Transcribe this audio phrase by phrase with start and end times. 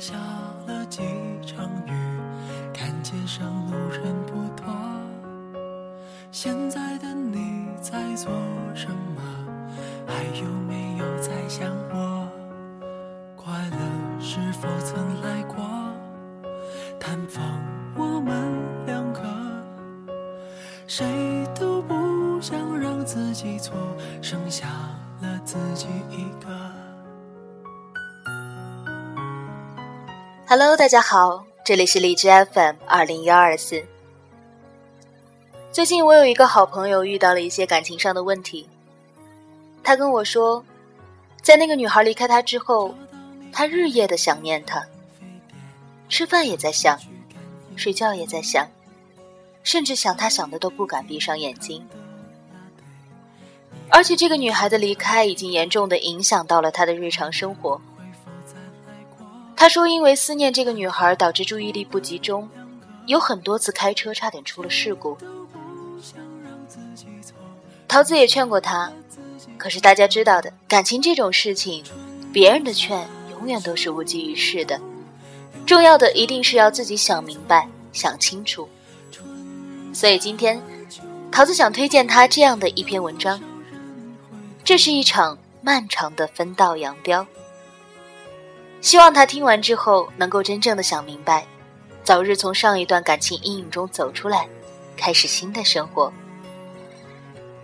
[0.00, 0.14] 下
[0.66, 1.02] 了几
[1.46, 1.92] 场雨，
[2.72, 4.74] 看街上路人不多。
[6.30, 8.32] 现在的你在做
[8.74, 9.22] 什么？
[10.06, 12.28] 还有没有在想我？
[13.36, 15.64] 快乐是否曾来过？
[16.98, 17.42] 探访
[17.96, 18.34] 我们
[18.86, 19.20] 两个，
[20.86, 23.76] 谁都不想让自己错，
[24.20, 24.66] 剩下
[25.20, 26.23] 了自己一
[30.56, 33.84] Hello，大家好，这里是荔枝 FM 二零幺二四。
[35.72, 38.68] 最近我有一个好朋友遇到了一些感情上的问题，
[39.82, 40.64] 他跟我说，
[41.42, 42.94] 在那个女孩离开他之后，
[43.52, 44.86] 他日夜的想念她，
[46.08, 47.00] 吃饭也在想，
[47.74, 48.68] 睡觉也在想，
[49.64, 51.84] 甚至想她想的都不敢闭上眼睛。
[53.88, 57.80] 而且这个女孩的离开已经严重的影响到了他的日常生活。
[59.56, 62.48] 他说，因为思念这个女孩，导致注意力不集中，
[63.06, 65.16] 有很多次开车差点出了事故。
[67.88, 68.92] 桃子也劝过他，
[69.56, 71.84] 可是大家知道的，感情这种事情，
[72.32, 74.80] 别人的劝永远都是无济于事的。
[75.64, 78.68] 重要的一定是要自己想明白、想清楚。
[79.92, 80.60] 所以今天，
[81.30, 83.40] 桃子想推荐他这样的一篇文章。
[84.64, 87.24] 这是一场漫长的分道扬镳。
[88.84, 91.46] 希望他听完之后能够真正的想明白，
[92.04, 94.46] 早日从上一段感情阴影中走出来，
[94.94, 96.12] 开始新的生活。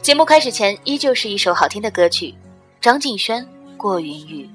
[0.00, 2.34] 节目开始前，依旧是一首好听的歌曲，
[2.80, 3.44] 张敬轩
[3.76, 4.46] 《过云雨》。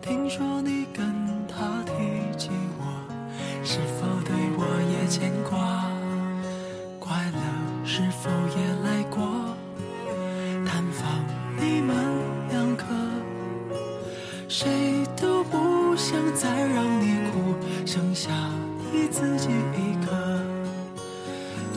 [0.00, 1.04] 听说你跟
[1.46, 2.48] 他提起
[2.78, 2.84] 我，
[3.62, 5.30] 是否对我也牵
[17.94, 18.28] 剩下
[18.92, 20.40] 你自己一个。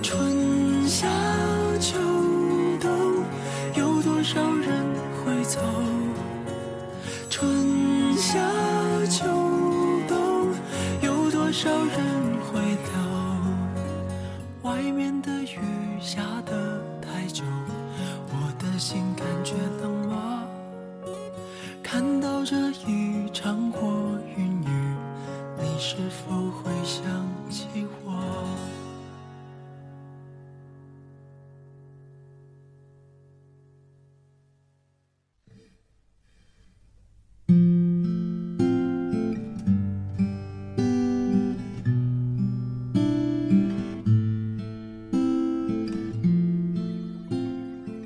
[0.02, 0.47] 春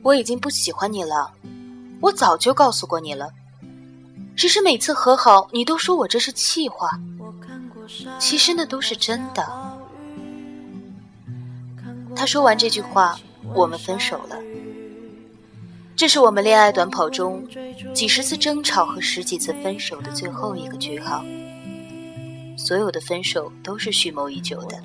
[0.04, 1.32] 我已经不喜欢你了，
[2.02, 3.30] 我早就告诉过你了。
[4.36, 7.00] 只是每次和好，你都说我这是气话，
[8.18, 9.46] 其实那都是真的。
[12.16, 13.20] 他说完这句话，
[13.54, 14.38] 我们分手了。
[15.96, 17.48] 这是我们恋爱短跑中
[17.94, 21.24] 几十次争吵和十几次分手的最后一个句号。
[22.58, 24.82] 所有的分手都是蓄谋已久的，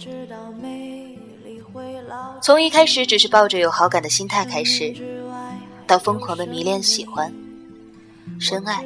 [2.40, 4.94] 从一开始只是抱着有好感的心态开始，
[5.86, 7.32] 到疯狂的迷恋、喜欢、
[8.38, 8.84] 深爱、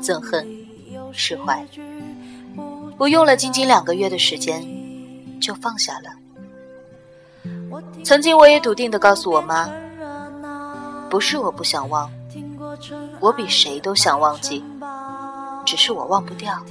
[0.00, 0.46] 憎恨、
[1.12, 1.66] 释怀，
[2.96, 4.64] 我用了仅仅两个月的时间
[5.40, 6.10] 就放下了。
[8.04, 9.68] 曾经我也笃定的告诉我妈，
[11.08, 12.10] 不是我不想忘，
[13.18, 14.62] 我比谁都想忘记，
[15.64, 16.62] 只是我忘不掉。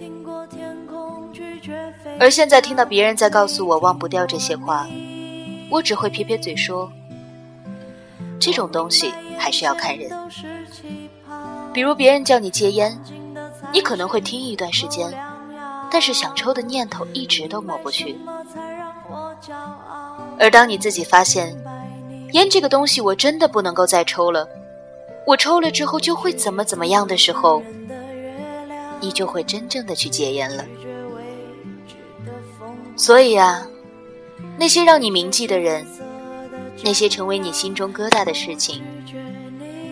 [2.20, 4.88] 而现在听到别人在告诉我忘不掉这些话，
[5.70, 6.92] 我只会撇撇嘴说
[8.40, 10.10] ：“这种东西还是要看人。
[11.74, 12.98] 比如别人叫你戒烟，
[13.72, 15.12] 你可能会听一段时间，
[15.90, 18.16] 但是想抽的念头一直都抹不去。
[20.40, 21.56] 而当你自己发现，
[22.34, 24.48] 烟这个东西我真的不能够再抽了，
[25.26, 27.64] 我抽了之后就会怎么怎么样的时候，
[29.00, 30.64] 你就会真正的去戒烟了。
[32.96, 33.66] 所以啊，
[34.58, 35.86] 那些让你铭记的人，
[36.84, 38.82] 那些成为你心中疙瘩的事情，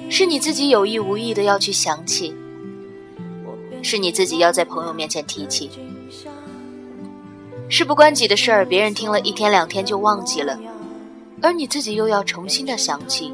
[0.09, 2.35] 是你自己有意无意的要去想起，
[3.81, 5.69] 是你自己要在朋友面前提起。
[7.69, 10.59] 事不关己的事儿，别人听了一天两天就忘记了，
[11.41, 13.33] 而你自己又要重新的想起，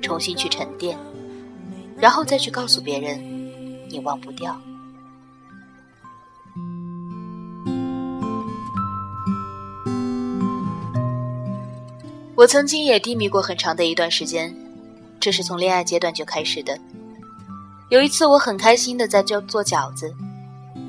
[0.00, 0.96] 重新去沉淀，
[1.98, 3.20] 然后再去告诉别人，
[3.90, 4.56] 你忘不掉。
[12.46, 14.54] 我曾经也低迷过很长的一段时间，
[15.18, 16.78] 这是从恋爱阶段就开始的。
[17.88, 20.14] 有一次，我很开心的在做做饺子，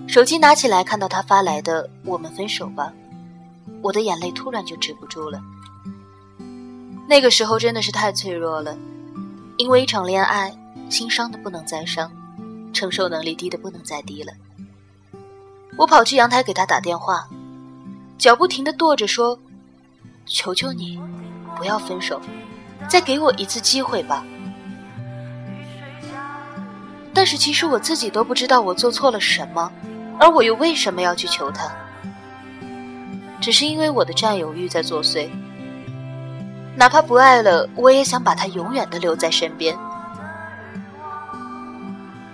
[0.07, 2.93] 手机拿起来看到他发来的“我们分手吧”，
[3.81, 5.41] 我的眼泪突然就止不住了。
[7.09, 8.77] 那个时候真的是太脆弱了，
[9.57, 10.55] 因为一场恋爱，
[10.91, 12.11] 心伤的不能再伤，
[12.71, 14.31] 承受能力低的不能再低了。
[15.75, 17.27] 我跑去阳台给他打电话，
[18.19, 19.39] 脚不停的跺着说
[20.27, 20.99] ：“求求你，
[21.57, 22.21] 不要分手，
[22.87, 24.23] 再给我一次机会吧。”
[27.13, 29.71] 但是其实我自己都不知道我做错了什么，
[30.19, 31.69] 而我又为什么要去求他？
[33.41, 35.29] 只是因为我的占有欲在作祟。
[36.75, 39.75] 哪怕不爱了，我也想把他永远的留在身边。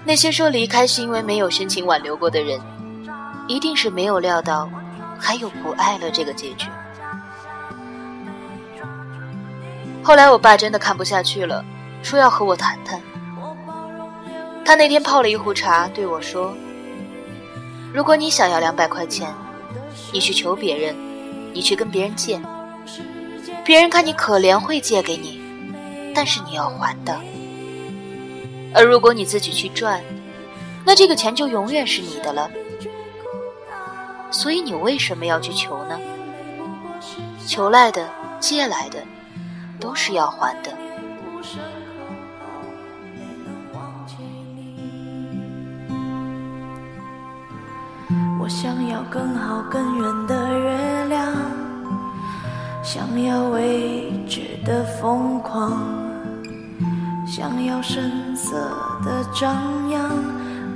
[0.04, 2.60] 那些说离开是因为没有深情挽留过的人。
[3.48, 4.70] 一定是没有料到，
[5.20, 6.68] 还有不爱了这个结局。
[10.04, 11.64] 后来我爸真的看不下去了，
[12.02, 13.02] 说要和我谈谈。
[14.66, 16.54] 他那天泡了一壶茶，对我说
[17.94, 19.34] ：“如果你想要两百块钱，
[20.12, 20.94] 你去求别人，
[21.54, 22.42] 你去跟别人借，
[23.64, 25.42] 别人看你可怜会借给你，
[26.14, 27.18] 但是你要还的。
[28.74, 30.02] 而如果你自己去赚，
[30.86, 32.52] 那这个钱就永远是你的了。”
[34.32, 35.98] 所以你为什么要去求呢？
[37.46, 38.10] 求来的、
[38.40, 39.00] 借来的，
[39.80, 40.72] 都是要还的。
[48.40, 51.34] 我想要更好更圆的月亮，
[52.84, 55.82] 想要未知的疯狂，
[57.26, 58.70] 想要声色
[59.06, 60.12] 的张扬，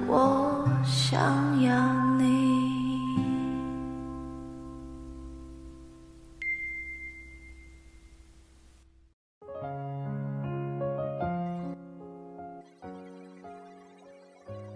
[0.08, 2.07] 我想要。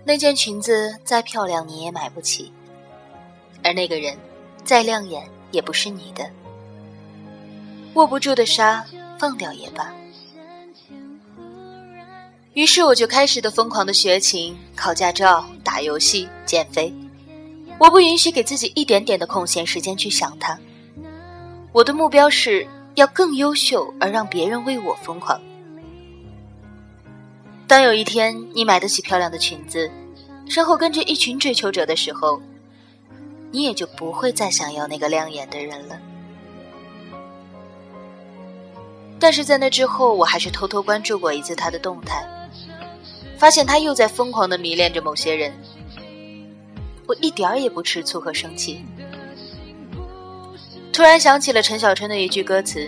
[0.03, 2.51] 那件裙子再漂亮，你也买不起；
[3.63, 4.17] 而那个人
[4.63, 6.27] 再亮眼，也不是你的。
[7.93, 8.85] 握不住的沙，
[9.19, 9.93] 放掉也罢。
[12.53, 16.93] 于是我就开始的疯狂的学琴、考驾照、打游戏、减肥。
[17.77, 20.59] 我不允许给自己一点点的空闲时间去想他。
[21.71, 25.41] 我的目标是要更优秀，而让别人为我疯狂。
[27.71, 29.89] 当有一天你买得起漂亮的裙子，
[30.45, 32.41] 身后跟着一群追求者的时候，
[33.49, 35.97] 你也就不会再想要那个亮眼的人了。
[39.17, 42.27] 但是在那之后，我还是偷偷关注过一次他的动态，
[43.37, 45.53] 发现他又在疯狂的迷恋着某些人。
[47.07, 48.83] 我一点儿也不吃醋和生气，
[50.91, 52.85] 突然想起了陈小春的一句歌词：“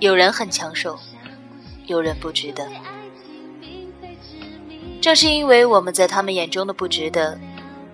[0.00, 0.98] 有人很抢手，
[1.84, 2.66] 有人不值得。”
[5.02, 7.36] 正是因为我们在他们眼中的不值得，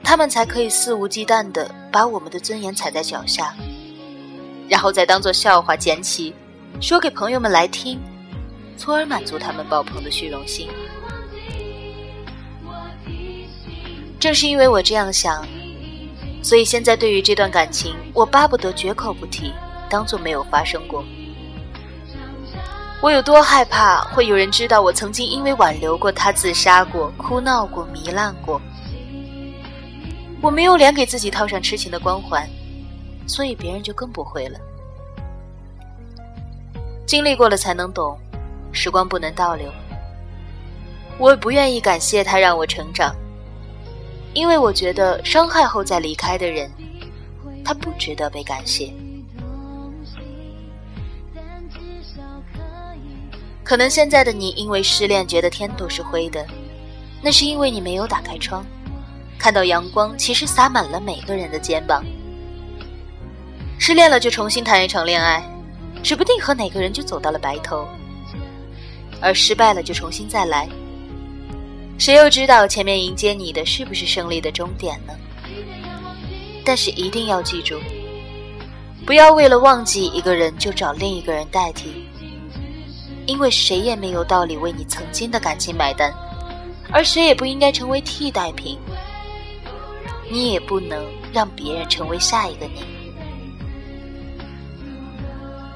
[0.04, 3.56] 他们才可以肆无忌惮的把我们的尊严踩在脚下，
[4.68, 6.34] 然后再当做笑话捡起，
[6.82, 7.98] 说给朋友们来听，
[8.76, 10.68] 从而满足他们爆棚的虚荣心。
[14.20, 15.48] 正是因为我这样想，
[16.42, 19.50] 所以现在对于这段感情，我巴不得绝口不提，
[19.88, 21.02] 当做没有发生过。
[23.00, 28.60] 我有多害怕会有人知道我曾经因为挽留过他自杀过、哭闹过、糜烂过。
[30.40, 32.48] 我没有脸给自己套上痴情的光环，
[33.26, 34.58] 所以别人就更不会了。
[37.06, 38.18] 经历过了才能懂，
[38.72, 39.72] 时光不能倒流。
[41.18, 43.14] 我也不愿意感谢他让我成长，
[44.34, 46.68] 因为我觉得伤害后再离开的人，
[47.64, 48.92] 他不值得被感谢。
[53.68, 56.42] 可能现在的你因为失恋觉得天都是灰的，
[57.20, 58.64] 那是因为你没有打开窗，
[59.38, 62.02] 看到阳光其实洒满了每个人的肩膀。
[63.78, 65.46] 失恋了就重新谈一场恋爱，
[66.02, 67.86] 指不定和哪个人就走到了白头；
[69.20, 70.66] 而失败了就重新再来，
[71.98, 75.12] 谁又知道前面迎接你的是不是胜利的终点呢？
[76.64, 77.78] 但是一定要记住，
[79.04, 82.07] 不要为了忘记一个人就找另一个人代替。
[83.28, 86.10] 因为谁也没有道理为你曾经的感情买单，
[86.90, 88.78] 而谁也不应该成为替代品。
[90.30, 92.82] 你也不能让别人成为下一个你。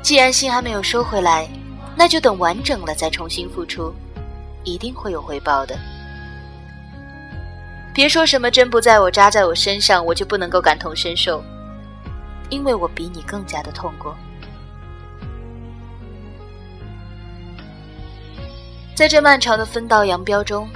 [0.01, 1.47] 既然心还没有收回来，
[1.95, 3.93] 那就等完整了再重新付出，
[4.65, 5.79] 一定会有回报的。
[7.93, 11.45] 别说什么针不在我扎在我身上，我就不能够感同身受，
[12.49, 14.17] 因为我比你更加的痛过。
[18.95, 20.69] 在这漫长的分道扬镳中，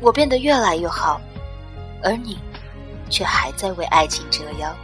[0.00, 1.20] 我变得越来越好，
[2.02, 2.38] 而你
[3.08, 4.74] 却还在为爱情折腰。